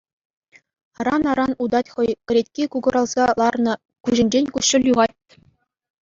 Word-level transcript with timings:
Аран-аран 0.99 1.51
утать 1.63 1.91
хӑй, 1.93 2.09
кӗлетки 2.31 2.63
кукӑрӑлса 2.75 3.25
ларнӑ, 3.41 3.73
куҫӗнчен 4.07 4.45
куҫҫуль 4.55 4.87
юхат. 4.91 5.15